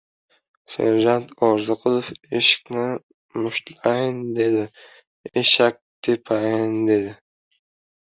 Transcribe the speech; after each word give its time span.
Serjant 0.75 1.33
Orziqulov 1.47 2.07
eshikni 2.39 2.87
mushtlayin 3.43 4.19
dedi. 4.41 4.67
Eshikni 5.45 5.87
tepayin, 6.09 6.79
dedi. 6.93 7.17